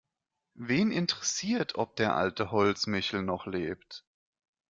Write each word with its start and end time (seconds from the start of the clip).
Wen 0.57 0.91
interessiert, 0.91 1.75
ob 1.75 1.95
der 1.95 2.15
alte 2.15 2.49
Holzmichl 2.49 3.21
noch 3.21 3.45
lebt? 3.45 4.03